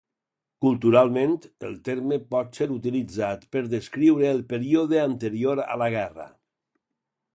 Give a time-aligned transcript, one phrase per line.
[0.65, 1.35] Culturalment,
[1.67, 6.27] el terme pot ser utilitzat per descriure el període anterior a la guerra.